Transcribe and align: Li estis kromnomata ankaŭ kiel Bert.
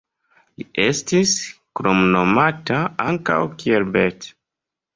Li 0.61 0.65
estis 0.85 1.33
kromnomata 1.81 2.81
ankaŭ 3.07 3.39
kiel 3.61 3.89
Bert. 3.99 4.31